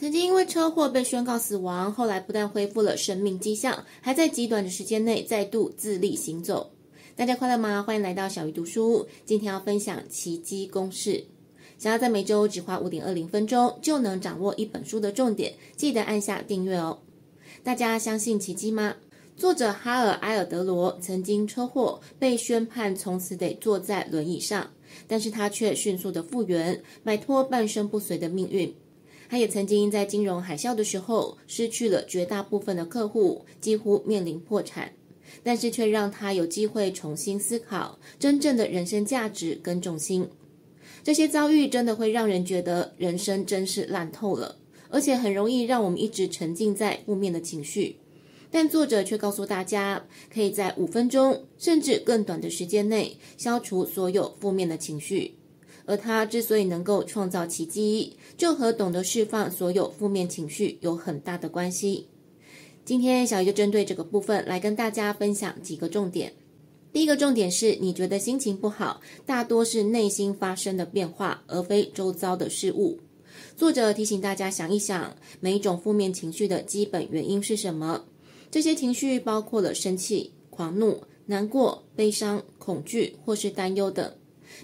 [0.00, 6.70] 曾经因为车祸被宣告死亡，后来不但恢复了生命迹象，还在极短的时间内再度自立行走。
[7.16, 7.82] 大家快乐吗？
[7.82, 9.08] 欢迎来到小鱼读书。
[9.24, 11.24] 今天要分享奇迹公式。
[11.78, 17.00] 想要在每周只花五点二零分钟就能掌握一本书的重点，记得按下订阅哦。
[17.64, 18.94] 大家相信奇迹吗？
[19.36, 24.70] 作者哈尔埃尔德罗曾经车祸被宣判从此得坐在轮椅上，
[25.08, 28.72] 但是他却迅速的复原，摆脱半身不遂的命运。
[29.28, 34.94] 他也曾经在金融海啸的时候失去了绝大部分的客户，几乎面临破产，
[35.42, 40.28] 但是却让他有机会重新思考真正的人生价值跟重心。
[41.04, 44.56] 这些遭遇真的会让人觉得人生真是烂透了，
[44.88, 47.96] 而且很容易让我们一直沉浸在负面的情绪。
[48.50, 55.34] 但作者却告诉大家，可以在五分钟甚至更短的时间内消除所有负面的情绪。
[55.88, 62.08] 而他之所以能够创造奇迹，就和懂得释放所有负面情绪有很大的关系。
[62.84, 66.34] 今天小鱼就针对这个部分来跟大家分享几个重点。
[66.92, 73.00] 第一个重点是，你觉得心情不好，大多是内心发生的变化，而非周遭的事物。
[73.56, 78.04] 作者提醒大家想一想，每一种负面情绪的基本原因是什么？
[78.50, 84.12] 这些情绪包括了生气、狂怒、难过、悲伤、恐惧或是担忧等。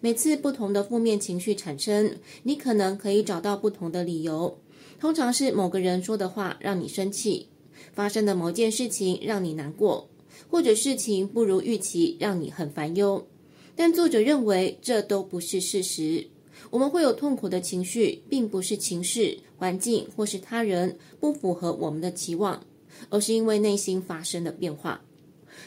[0.00, 4.58] 每次不同的负面情绪产生，你可能可以找到不同的理由。
[4.98, 7.48] 通常是某个人说的话让你生气，
[7.92, 10.08] 发生的某件事情让你难过，
[10.48, 13.26] 或者事情不如预期让你很烦忧。
[13.74, 16.28] 但作者认为这都不是事实。
[16.70, 22.64] 我们会有痛苦的情绪，并不是情势、环境或是他人不符合我们的期望，
[23.10, 25.02] 而是因为内心发生的变化。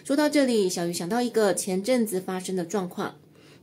[0.03, 3.15] 说到这里，小鱼想到一个前阵子发生的状况。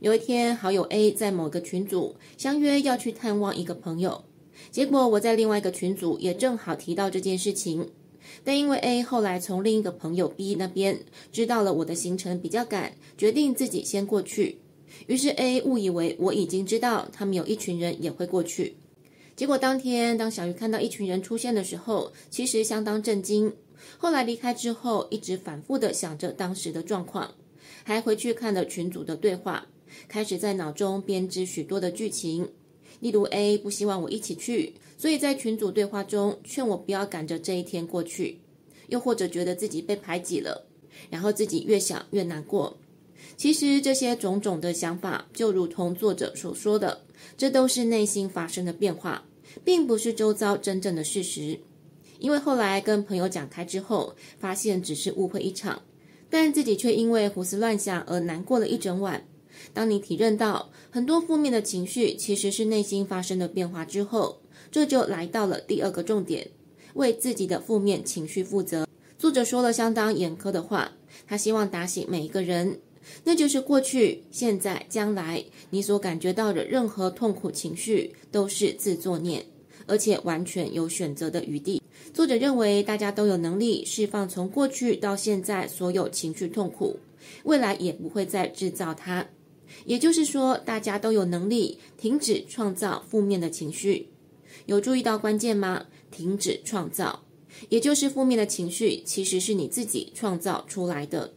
[0.03, 4.25] 有一天，好友 A 在某个群组相约要去探望一个朋友，
[4.69, 7.89] 结果我在另外一个群组也正好提到这件事情，
[8.43, 10.99] 但因为 A 后来从另一个朋友 B 那边
[11.31, 14.57] 知道了我的行程比较赶，决定自己先过去，
[15.07, 18.75] 于是 A 误以为我已经知道他们有一群人也会过去，
[19.37, 23.53] 结果当天当小鱼看到一群人出现的时候，其实相当震惊。
[23.97, 27.35] 后来离开之后，一直反复的想着当时的状况，
[27.85, 29.65] 还回去看了群组的对话。
[30.07, 32.49] 开始在脑中编织许多的剧情，
[32.99, 38.37] 例如 A 不希望我一起去，所以在群组对话中劝我不要赶着这一天过去；
[38.87, 40.67] 又或者觉得自己被排挤了，
[41.09, 42.77] 然后自己越想越难过。
[43.37, 47.01] 其实这些种种的想法，就如同作者所说的，
[47.37, 49.25] 这都是内心发生的变化，
[49.63, 51.59] 并不是周遭真正的事实。
[52.19, 55.81] 因为后来跟朋友讲开之后，发现只是误会一场，
[56.29, 59.25] 但自己却因为胡思乱想而难过了一整晚。
[59.73, 64.41] 当你体认到很多负面的情绪其实是内心发生的变化之后，
[64.71, 66.49] 这就来到了第二个重点：
[66.93, 68.87] 为自己的负面情绪负责。
[69.17, 70.91] 作者说了相当严苛的话，
[71.25, 72.79] 他希望打醒每一个人，
[73.23, 79.45] 那就是过去、现在、将来，你所感觉到的任何痛苦情绪都是自作孽，
[79.85, 81.81] 而且完全有选择的余地。
[82.13, 86.99] 作者认为大家都有能力释放从过去到现在所有情绪痛苦，
[87.43, 89.25] 未来也不会再制造它。
[89.85, 94.09] 也就是说，大家都有能力停止创造负面的情绪。
[94.65, 95.85] 有注意到关键吗？
[96.11, 97.23] 停止创造，
[97.69, 101.33] 也就是负面的情绪其实是你自己创造出来的。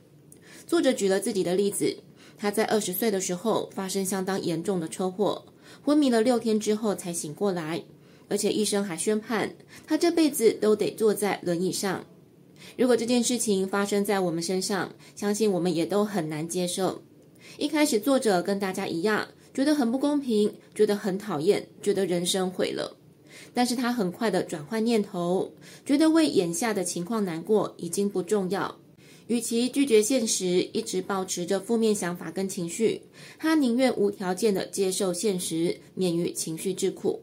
[0.66, 1.97] 作者举了自己的例子，
[2.36, 5.47] 他在二十岁的时候发生相当严重的车祸，
[5.82, 7.82] 昏迷了六天之后才醒过来，
[8.28, 12.04] 而且医生还宣判他这辈子都得坐在轮椅上。
[12.76, 17.03] 如果这件事情发生在我们身上，相信我们也都很难接受。
[17.58, 22.96] 一开始，作者跟大家一样，觉得很不公平，觉得很讨厌，觉得人生毁了。
[23.54, 28.76] 但是他很快的转换念头，觉得为眼下的情况难过已经不重要。
[29.28, 33.00] 与其拒绝现实，一直保持着负面想法跟情绪，
[33.38, 37.22] 他宁愿无条件的接受现实，免于情绪之苦。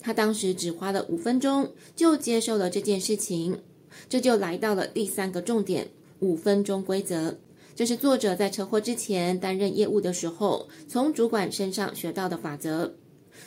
[0.00, 3.60] 他当时只花了五分钟就接受了这件事情，
[4.08, 5.90] 这就来到了第三个重点：
[6.20, 7.36] 五分钟规则。
[7.76, 12.94] 这是作者在车祸之前担任业务的时候，从主管身上学到的法则。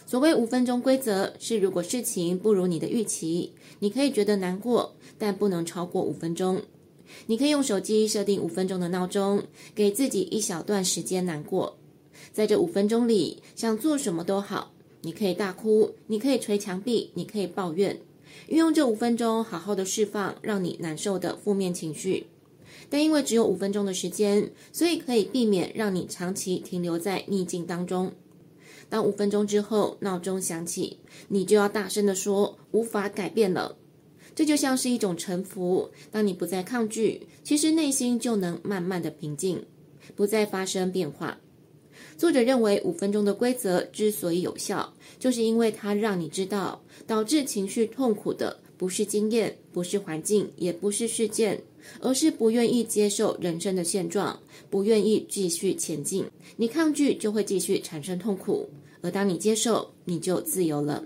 [0.06, 6.62] 所谓五分钟规则，是如果事情不如你的预期，你可以觉得难过，但不能超过五分钟。
[7.26, 9.42] 你可以用手机设定五分钟的闹钟，
[9.74, 11.80] 给自己一小段时间难过。
[12.32, 18.00] 在这五分钟里，想做什么都好，你可以大哭，你可以捶墙壁，你可以抱怨，
[18.50, 22.28] 运用这五分钟好好的释放让你难受的负面情绪。
[22.90, 28.14] 但因为只有五分钟的时间，所以可以避免让你长期停留在逆境当中。
[28.88, 33.78] 当五分钟之后闹钟响起，你就要大声地说“无法改变了”。
[34.34, 35.92] 这就像是一种臣服。
[36.10, 39.66] 当你不再抗拒，其实内心就能慢慢的平静，
[40.16, 41.38] 不再发生变化。
[42.18, 51.62] 作者认为，五分钟的规则之所以有效，就是因为它让你知道，导致情绪痛苦的不是经验，不是环境，也不是事件，
[52.00, 54.40] 而是不愿意接受人生的现状，
[54.70, 56.26] 不愿意继续前进。
[56.56, 58.70] 你抗拒，就会继续产生痛苦；
[59.02, 61.04] 而当你接受，你就自由了。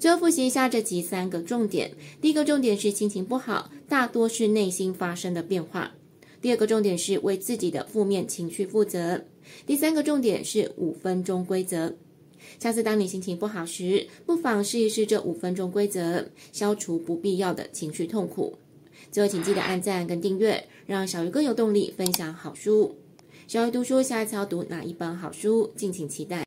[0.00, 5.92] 最后复习一下这集三个重点：第一个重点是心情不好，大多是内心发生的变化；
[6.42, 9.22] 第二个重点是为自己的负面情绪负责。
[9.64, 11.94] 第三个重点是五分钟规则。
[12.58, 18.58] 下次当你心情不好时，不妨试一试这五分钟规则，消除不必要的情绪痛苦。
[19.10, 22.96] 最后，请记得按赞跟订阅，让小鱼更有动力分享好书。
[23.46, 25.72] 小鱼读书，下一次要读哪一本好书？
[25.74, 26.38] 敬请期待。